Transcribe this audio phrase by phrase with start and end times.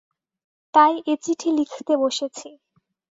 [0.73, 2.47] তাই এ চিঠি লিখতে বসেছি।